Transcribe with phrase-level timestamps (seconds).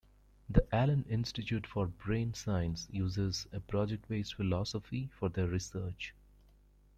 [0.49, 6.15] The Allen Institute for Brain Science uses a project-based philosophy for their research.